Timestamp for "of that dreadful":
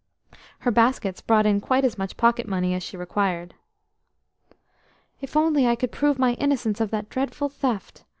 6.81-7.49